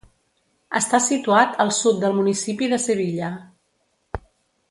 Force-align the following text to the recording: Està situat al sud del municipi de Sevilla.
Està 0.79 0.99
situat 1.07 1.59
al 1.65 1.73
sud 1.81 2.01
del 2.05 2.17
municipi 2.21 2.71
de 2.73 2.81
Sevilla. 2.89 3.31